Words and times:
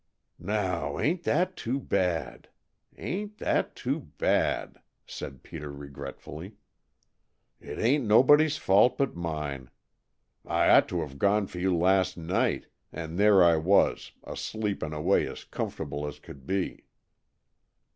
"Now, 0.39 0.97
ain't 0.97 1.25
that 1.25 1.55
too 1.55 1.79
bad! 1.79 2.49
Ain't 2.97 3.37
that 3.37 3.75
too 3.75 3.99
bad!" 4.17 4.81
said 5.05 5.43
Peter 5.43 5.71
regretfully. 5.71 6.55
"It 7.59 7.77
ain't 7.77 8.05
nobody's 8.07 8.57
fault 8.57 8.97
but 8.97 9.15
mine. 9.15 9.69
I 10.43 10.69
ought 10.71 10.89
to 10.89 11.01
have 11.01 11.19
gone 11.19 11.45
for 11.45 11.59
you 11.59 11.77
last 11.77 12.17
night, 12.17 12.65
and 12.91 13.19
there 13.19 13.43
I 13.43 13.57
was, 13.57 14.13
a 14.23 14.35
sleepin' 14.35 14.91
away 14.91 15.27
as 15.27 15.43
comfortable 15.43 16.07
as 16.07 16.17
could 16.17 16.47
be!" 16.47 16.87